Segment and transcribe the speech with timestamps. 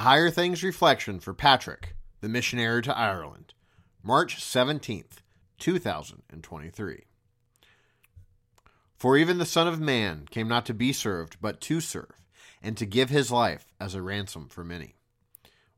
[0.00, 3.52] Higher Things Reflection for Patrick, the Missionary to Ireland,
[4.02, 5.18] March 17th,
[5.58, 7.04] 2023.
[8.96, 12.14] For even the Son of Man came not to be served, but to serve,
[12.62, 14.94] and to give his life as a ransom for many.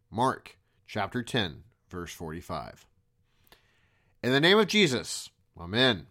[0.09, 2.87] Mark chapter 10, verse 45.
[4.23, 6.07] In the name of Jesus, Amen.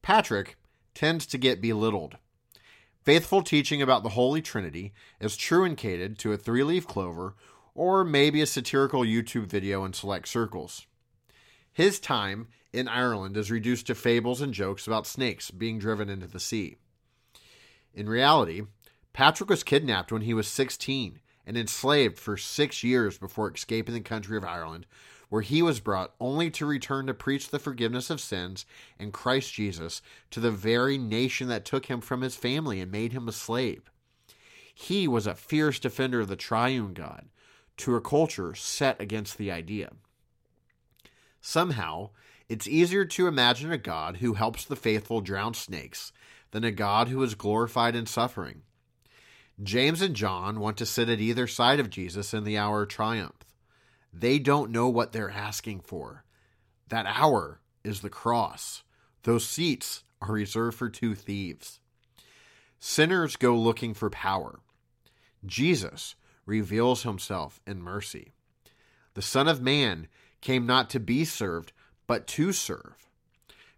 [0.00, 0.56] Patrick
[0.94, 2.16] tends to get belittled.
[3.10, 7.34] Faithful teaching about the Holy Trinity is truncated to a three leaf clover
[7.74, 10.86] or maybe a satirical YouTube video in select circles.
[11.72, 16.28] His time in Ireland is reduced to fables and jokes about snakes being driven into
[16.28, 16.76] the sea.
[17.92, 18.62] In reality,
[19.12, 24.02] Patrick was kidnapped when he was 16 and enslaved for six years before escaping the
[24.02, 24.86] country of Ireland,
[25.30, 28.66] where he was brought only to return to preach the forgiveness of sins
[28.98, 33.12] in Christ Jesus to the very nation that took him from his family and made
[33.12, 33.90] him a slave.
[34.74, 37.28] He was a fierce defender of the triune God
[37.78, 39.92] to a culture set against the idea.
[41.40, 42.10] Somehow,
[42.48, 46.12] it's easier to imagine a God who helps the faithful drown snakes
[46.50, 48.62] than a God who is glorified in suffering.
[49.62, 52.88] James and John want to sit at either side of Jesus in the hour of
[52.88, 53.44] triumph.
[54.12, 56.24] They don't know what they're asking for.
[56.88, 58.82] That hour is the cross.
[59.22, 61.80] Those seats are reserved for two thieves.
[62.78, 64.60] Sinners go looking for power.
[65.44, 66.14] Jesus
[66.46, 68.32] reveals himself in mercy.
[69.14, 70.08] The Son of Man
[70.40, 71.72] came not to be served,
[72.06, 73.08] but to serve.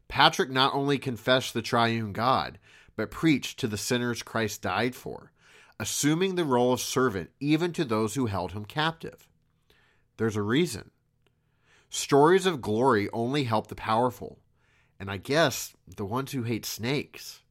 [0.09, 2.59] Patrick not only confessed the triune God,
[2.97, 5.33] but preached to the sinners Christ died for,
[5.81, 9.29] assuming the role of servant even to those who held him captive.
[10.17, 10.91] There's a reason.
[11.89, 14.39] Stories of glory only help the powerful,
[14.99, 17.43] and I guess the ones who hate snakes.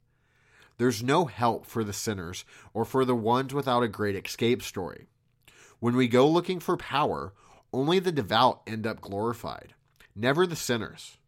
[0.78, 5.06] There's no help for the sinners or for the ones without a great escape story.
[5.80, 7.34] When we go looking for power,
[7.72, 9.74] only the devout end up glorified,
[10.14, 11.18] never the sinners.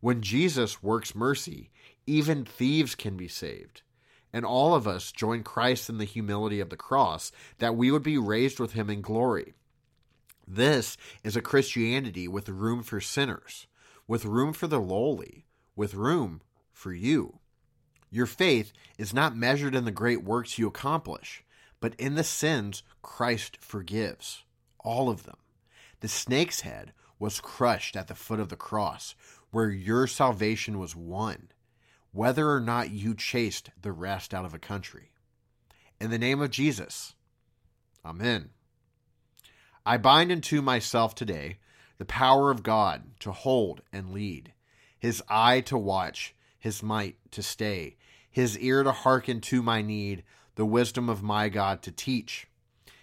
[0.00, 1.70] When Jesus works mercy,
[2.06, 3.82] even thieves can be saved.
[4.32, 8.02] And all of us join Christ in the humility of the cross, that we would
[8.02, 9.54] be raised with him in glory.
[10.46, 13.66] This is a Christianity with room for sinners,
[14.06, 16.42] with room for the lowly, with room
[16.72, 17.38] for you.
[18.10, 21.44] Your faith is not measured in the great works you accomplish,
[21.80, 24.44] but in the sins Christ forgives,
[24.80, 25.38] all of them.
[26.00, 29.14] The snake's head was crushed at the foot of the cross,
[29.50, 31.48] where your salvation was won,
[32.10, 35.12] whether or not you chased the rest out of a country.
[36.00, 37.14] In the name of Jesus,
[38.04, 38.50] Amen.
[39.84, 41.58] I bind unto myself today
[41.98, 44.52] the power of God to hold and lead,
[44.98, 47.96] his eye to watch, his might to stay,
[48.30, 50.22] his ear to hearken to my need,
[50.54, 52.46] the wisdom of my God to teach,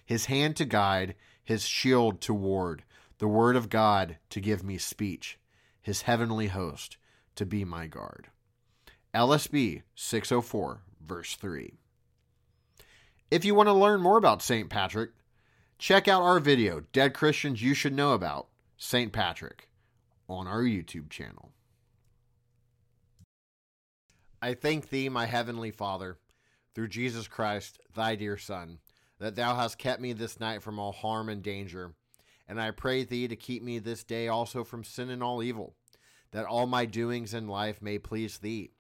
[0.06, 2.84] his hand to guide, his shield to ward,
[3.18, 5.38] the word of God to give me speech,
[5.82, 6.98] his heavenly host
[7.36, 8.28] to be my guard.
[9.14, 11.74] LSB 604, verse 3.
[13.30, 14.70] If you want to learn more about St.
[14.70, 15.12] Patrick,
[15.80, 19.14] Check out our video, Dead Christians You Should Know About St.
[19.14, 19.70] Patrick,
[20.28, 21.54] on our YouTube channel.
[24.42, 26.18] I thank thee, my heavenly Father,
[26.76, 28.80] through Jesus Christ, thy dear Son,
[29.20, 31.94] that thou hast kept me this night from all harm and danger.
[32.46, 35.76] And I pray thee to keep me this day also from sin and all evil,
[36.32, 38.72] that all my doings in life may please thee.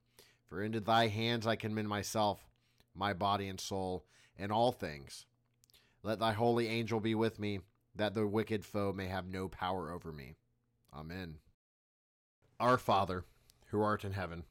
[0.49, 2.49] For into thy hands I commend myself,
[2.93, 4.03] my body and soul,
[4.37, 5.25] and all things
[6.03, 7.59] let thy holy angel be with me,
[7.95, 10.35] that the wicked foe may have no power over me.
[10.93, 11.35] Amen.
[12.59, 13.25] Our Father,
[13.67, 14.43] who art in heaven,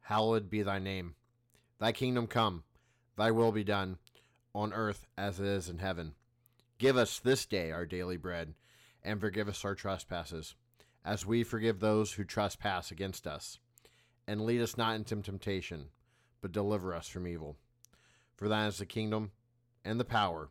[0.00, 1.14] hallowed be thy name.
[1.78, 2.64] Thy kingdom come,
[3.16, 3.98] thy will be done,
[4.54, 6.14] on earth as it is in heaven.
[6.78, 8.54] Give us this day our daily bread,
[9.02, 10.54] and forgive us our trespasses,
[11.04, 13.58] as we forgive those who trespass against us.
[14.26, 15.86] And lead us not into temptation,
[16.40, 17.56] but deliver us from evil.
[18.36, 19.32] For thine is the kingdom,
[19.84, 20.50] and the power,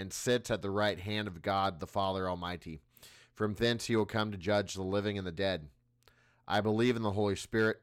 [0.00, 2.80] and sits at the right hand of God the Father Almighty.
[3.34, 5.68] From thence he will come to judge the living and the dead.
[6.48, 7.82] I believe in the Holy Spirit,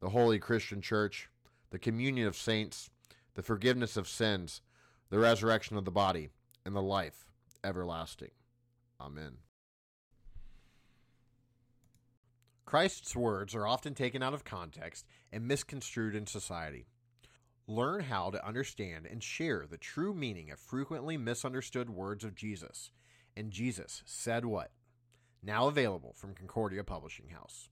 [0.00, 1.28] the holy Christian church,
[1.70, 2.90] the communion of saints,
[3.34, 4.62] the forgiveness of sins,
[5.10, 6.28] the resurrection of the body,
[6.64, 7.26] and the life
[7.64, 8.30] everlasting.
[9.00, 9.38] Amen.
[12.64, 16.86] Christ's words are often taken out of context and misconstrued in society.
[17.70, 22.90] Learn how to understand and share the true meaning of frequently misunderstood words of Jesus.
[23.36, 24.70] And Jesus said what?
[25.42, 27.68] Now available from Concordia Publishing House.